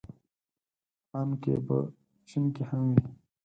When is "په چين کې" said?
1.67-2.63